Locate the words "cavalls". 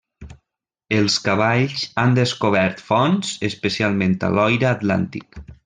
1.27-1.83